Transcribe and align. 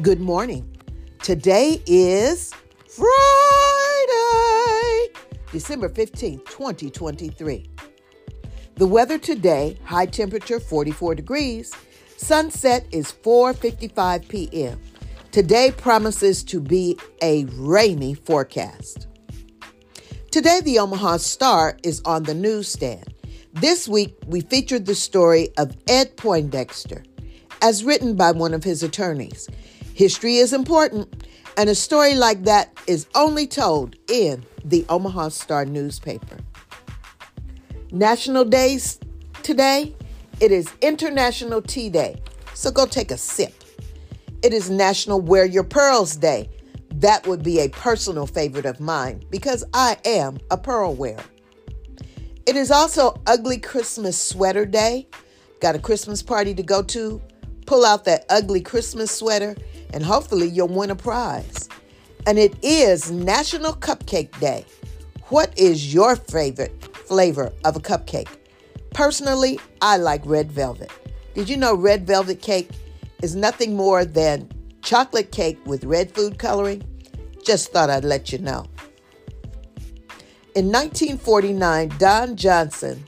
Good 0.00 0.20
morning. 0.20 0.76
Today 1.24 1.82
is 1.84 2.54
Friday, 2.88 3.08
December 5.50 5.88
15th, 5.88 6.44
2023. 6.46 7.68
The 8.76 8.86
weather 8.86 9.18
today, 9.18 9.76
high 9.82 10.06
temperature 10.06 10.60
44 10.60 11.16
degrees. 11.16 11.74
Sunset 12.16 12.86
is 12.92 13.10
4:55 13.10 14.28
p.m. 14.28 14.80
Today 15.32 15.72
promises 15.76 16.44
to 16.44 16.60
be 16.60 16.96
a 17.20 17.46
rainy 17.56 18.14
forecast. 18.14 19.08
Today 20.30 20.60
the 20.62 20.78
Omaha 20.78 21.16
Star 21.16 21.76
is 21.82 22.00
on 22.04 22.22
the 22.22 22.34
newsstand. 22.34 23.14
This 23.52 23.88
week 23.88 24.14
we 24.28 24.42
featured 24.42 24.86
the 24.86 24.94
story 24.94 25.48
of 25.58 25.76
Ed 25.88 26.16
Poindexter 26.16 27.02
as 27.60 27.82
written 27.82 28.14
by 28.14 28.30
one 28.30 28.54
of 28.54 28.62
his 28.62 28.84
attorneys. 28.84 29.48
History 29.98 30.36
is 30.36 30.52
important, 30.52 31.26
and 31.56 31.68
a 31.68 31.74
story 31.74 32.14
like 32.14 32.44
that 32.44 32.72
is 32.86 33.08
only 33.16 33.48
told 33.48 33.96
in 34.08 34.44
the 34.64 34.86
Omaha 34.88 35.30
Star 35.30 35.64
newspaper. 35.64 36.36
National 37.90 38.44
Days 38.44 39.00
today, 39.42 39.96
it 40.38 40.52
is 40.52 40.72
International 40.82 41.60
Tea 41.60 41.90
Day, 41.90 42.22
so 42.54 42.70
go 42.70 42.86
take 42.86 43.10
a 43.10 43.18
sip. 43.18 43.52
It 44.44 44.52
is 44.52 44.70
National 44.70 45.20
Wear 45.20 45.44
Your 45.44 45.64
Pearls 45.64 46.14
Day. 46.14 46.48
That 46.94 47.26
would 47.26 47.42
be 47.42 47.58
a 47.58 47.68
personal 47.68 48.28
favorite 48.28 48.66
of 48.66 48.78
mine 48.78 49.24
because 49.30 49.64
I 49.74 49.96
am 50.04 50.38
a 50.52 50.56
pearl 50.56 50.94
wearer. 50.94 51.24
It 52.46 52.54
is 52.54 52.70
also 52.70 53.20
Ugly 53.26 53.58
Christmas 53.58 54.16
Sweater 54.16 54.64
Day. 54.64 55.08
Got 55.58 55.74
a 55.74 55.80
Christmas 55.80 56.22
party 56.22 56.54
to 56.54 56.62
go 56.62 56.84
to? 56.84 57.20
Pull 57.66 57.84
out 57.84 58.04
that 58.04 58.26
ugly 58.30 58.60
Christmas 58.60 59.10
sweater 59.10 59.56
and 59.92 60.02
hopefully 60.04 60.48
you'll 60.48 60.68
win 60.68 60.90
a 60.90 60.96
prize. 60.96 61.68
And 62.26 62.38
it 62.38 62.54
is 62.62 63.10
National 63.10 63.72
Cupcake 63.72 64.38
Day. 64.40 64.64
What 65.28 65.56
is 65.58 65.92
your 65.92 66.16
favorite 66.16 66.84
flavor 66.96 67.52
of 67.64 67.76
a 67.76 67.80
cupcake? 67.80 68.28
Personally, 68.92 69.58
I 69.80 69.96
like 69.96 70.22
red 70.24 70.50
velvet. 70.50 70.90
Did 71.34 71.48
you 71.48 71.56
know 71.56 71.74
red 71.74 72.06
velvet 72.06 72.42
cake 72.42 72.70
is 73.22 73.36
nothing 73.36 73.76
more 73.76 74.04
than 74.04 74.50
chocolate 74.82 75.32
cake 75.32 75.58
with 75.66 75.84
red 75.84 76.14
food 76.14 76.38
coloring? 76.38 76.82
Just 77.44 77.72
thought 77.72 77.90
I'd 77.90 78.04
let 78.04 78.32
you 78.32 78.38
know. 78.38 78.66
In 80.54 80.72
1949, 80.72 81.92
Don 81.98 82.34
Johnson, 82.34 83.04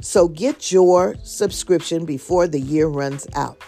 so 0.00 0.28
get 0.28 0.72
your 0.72 1.16
subscription 1.22 2.06
before 2.06 2.48
the 2.48 2.60
year 2.60 2.86
runs 2.86 3.26
out. 3.34 3.62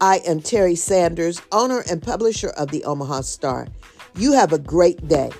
I 0.00 0.18
am 0.26 0.40
Terri 0.40 0.76
Sanders, 0.76 1.40
owner 1.52 1.82
and 1.90 2.02
publisher 2.02 2.50
of 2.50 2.70
the 2.70 2.84
Omaha 2.84 3.22
Star. 3.22 3.66
You 4.14 4.32
have 4.32 4.52
a 4.52 4.58
great 4.58 5.08
day. 5.08 5.30